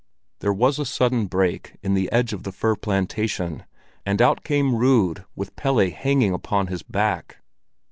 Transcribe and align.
There 0.39 0.51
was 0.51 0.79
a 0.79 0.83
sudden 0.85 1.27
break 1.27 1.77
in 1.83 1.93
the 1.93 2.11
edge 2.11 2.33
of 2.33 2.41
the 2.41 2.51
fir 2.51 2.75
plantation, 2.75 3.65
and 4.03 4.19
out 4.19 4.43
came 4.43 4.73
Rud 4.73 5.25
with 5.35 5.55
Pelle 5.55 5.91
hanging 5.91 6.33
upon 6.33 6.65
his 6.65 6.81
back. 6.81 7.37